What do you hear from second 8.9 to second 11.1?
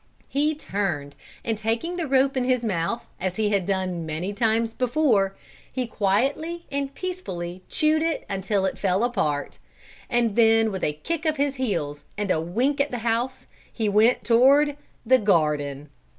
apart, and then with a